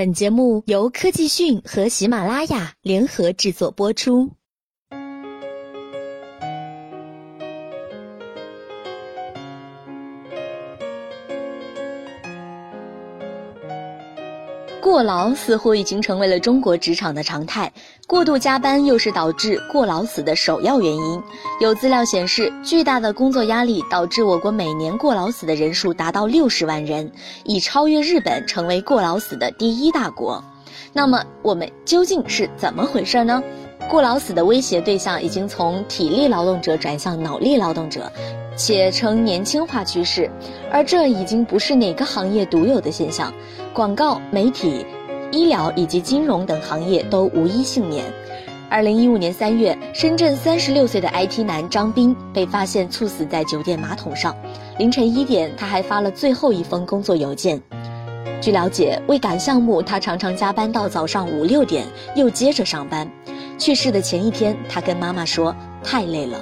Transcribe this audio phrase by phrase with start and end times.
[0.00, 4.30] 本节目由科技讯和喜马拉雅联合制作播出。
[14.80, 17.70] 过劳似乎已经成为了中国职场的常态，
[18.06, 21.22] 过度加班又是导致过劳死的首要原因。
[21.60, 27.12] 有资料显示，巨大的工作压力导致我国每年过劳死的人数达到六十万人，
[27.44, 30.42] 已超越日本，成为过劳死的第一大国。
[30.92, 33.42] 那么，我们究竟是怎么回事呢？
[33.88, 38.10] 过劳死的威胁对象已经从体力劳动者转向脑力劳动者，
[38.60, 40.30] 且呈年轻化趋势，
[40.70, 43.32] 而这已经不是哪个行业独有的现象。
[43.72, 44.84] 广告、媒体、
[45.32, 48.04] 医疗以及金融等行业都无一幸免。
[48.68, 54.36] 二零一五年三月，深圳三十六岁的 IT 男张斌被发现猝死在酒店马桶上。
[54.76, 57.58] 凌晨一点，他还发了最后一封工作邮件。
[58.42, 63.10] 据了解，为赶项目，他常常加班到早上五六点，又接着上班。
[63.56, 66.38] 去世的前一天，他跟妈妈说：“太累了。”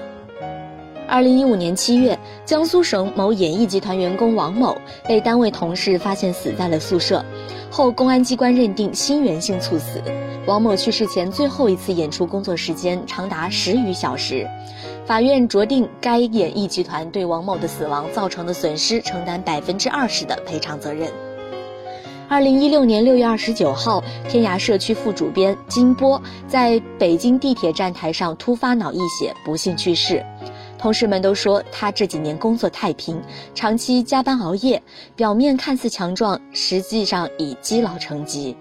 [1.09, 4.77] 二零一五年七月，江苏省某演艺集团员工王某
[5.09, 7.25] 被单位同事发现死在了宿舍，
[7.71, 10.03] 后公安机关认定心源性猝死。
[10.47, 14.47] 王某去世前最后一次演出工作时间长达十余小时，
[15.07, 21.11] 法院酌定该演艺集团对王某的死亡造成的损失承担百分之二十的赔偿责任。
[22.29, 30.23] 二零一六年六月二十九号，天涯社区副主编金波在北京地铁站台上突发脑溢血，不幸去世。
[30.79, 33.21] 同事们都说他这几年工作太拼，
[33.55, 34.81] 长期加班熬夜，
[35.17, 38.57] 表面看似强壮，实际上已积劳成疾。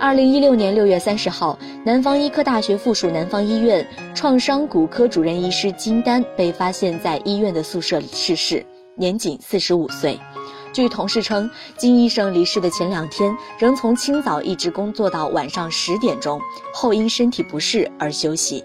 [0.00, 10.18] 二零一六年六月三十号，南方医科大学附属南方医院创伤骨科主任医师金丹被发现在医院的宿舍里逝世，年仅四十五岁。
[10.72, 16.40] 据同事称，金医生离世的前两天，仍从清早一直工作到晚上十点钟，
[16.74, 18.64] 后因身体不适而休息。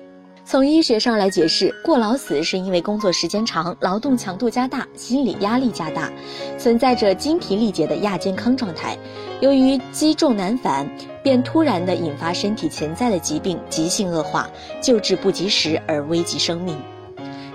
[0.49, 6.09] 从医学上来解释，过劳死是因为工作时间长、劳动强度加大、心理压力加大，
[6.58, 8.97] 存在着精疲力竭的亚健康状态。
[9.41, 10.89] 由于积重难返，
[11.21, 14.49] 便突然的引发身体潜在的疾病急性恶化，
[14.80, 16.77] 救治不及时而危及生命。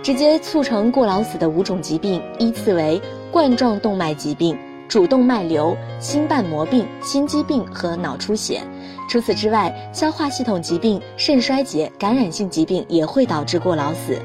[0.02, 3.00] 直接促成过劳死的五种疾病依次为
[3.30, 4.54] 冠状动脉疾病。
[4.92, 8.60] 主动脉瘤、心瓣膜病、心肌病和脑出血。
[9.08, 14.18] 除此之外，消化系统疾病、肾衰竭、感染性疾病也会导致过劳死。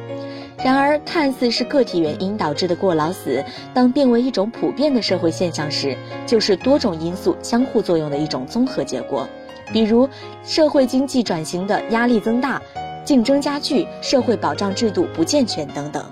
[0.62, 3.42] 然而，看似是个体原因导致的过劳死，
[3.74, 5.96] 当变为一种普遍的社会现象时，
[6.26, 9.26] 就是多种因素相互作用的一种综合结果。
[9.72, 10.06] 比如，
[10.44, 12.62] 社会经济转型的压力增大、
[13.06, 16.04] 竞争加剧、社会保障制度不健全等等。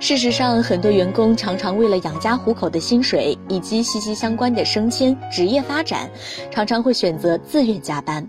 [0.00, 6.10] 事实上，很多员工常常为了养家糊口的薪水以及息息相关的升迁、职业发展，
[6.50, 8.26] 常常会选择自愿加班。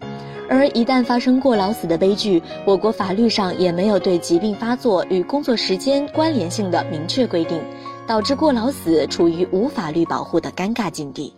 [0.48, 7.59] 而一旦发生过劳死的悲剧，我国法律上也没有对疾病发作与工作时间关联性的明确规定，
[8.08, 11.34] 导致过劳死处于无法律保护的尴尬境地。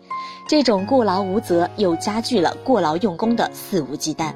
[0.47, 4.33] 这种过劳无责，又加剧了过劳用工的肆无忌惮。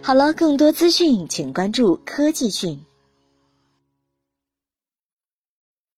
[0.00, 2.78] 好了，更多资讯请关注科技讯。